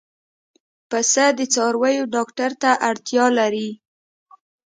پسه 0.89 1.25
د 1.37 1.39
څارویو 1.53 2.03
ډاکټر 2.15 2.51
ته 2.61 2.71
اړتیا 2.89 3.25
لري. 3.39 3.69